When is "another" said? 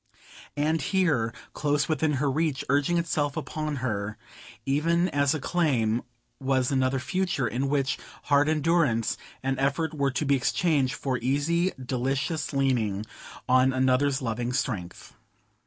6.71-6.97